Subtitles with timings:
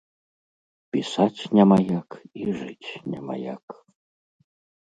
[0.95, 2.07] Пісаць няма як
[2.41, 3.65] і жыць няма як.